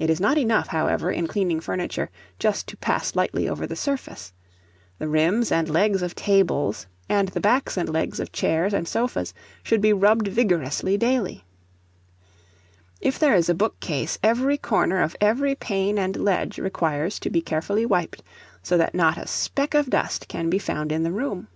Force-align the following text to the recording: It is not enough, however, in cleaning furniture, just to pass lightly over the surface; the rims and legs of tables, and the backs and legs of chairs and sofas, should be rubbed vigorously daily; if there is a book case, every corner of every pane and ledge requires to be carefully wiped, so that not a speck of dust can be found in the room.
It 0.00 0.10
is 0.10 0.18
not 0.20 0.38
enough, 0.38 0.66
however, 0.66 1.08
in 1.08 1.28
cleaning 1.28 1.60
furniture, 1.60 2.10
just 2.40 2.66
to 2.66 2.76
pass 2.76 3.14
lightly 3.14 3.48
over 3.48 3.64
the 3.64 3.76
surface; 3.76 4.32
the 4.98 5.06
rims 5.06 5.52
and 5.52 5.68
legs 5.70 6.02
of 6.02 6.16
tables, 6.16 6.88
and 7.08 7.28
the 7.28 7.38
backs 7.38 7.76
and 7.78 7.88
legs 7.88 8.18
of 8.18 8.32
chairs 8.32 8.74
and 8.74 8.88
sofas, 8.88 9.32
should 9.62 9.80
be 9.80 9.92
rubbed 9.92 10.26
vigorously 10.26 10.98
daily; 10.98 11.44
if 13.00 13.20
there 13.20 13.36
is 13.36 13.48
a 13.48 13.54
book 13.54 13.78
case, 13.78 14.18
every 14.20 14.58
corner 14.58 15.00
of 15.00 15.14
every 15.20 15.54
pane 15.54 15.96
and 15.96 16.16
ledge 16.16 16.58
requires 16.58 17.20
to 17.20 17.30
be 17.30 17.40
carefully 17.40 17.86
wiped, 17.86 18.24
so 18.64 18.76
that 18.76 18.96
not 18.96 19.16
a 19.16 19.28
speck 19.28 19.74
of 19.74 19.88
dust 19.90 20.26
can 20.26 20.50
be 20.50 20.58
found 20.58 20.90
in 20.90 21.04
the 21.04 21.12
room. 21.12 21.46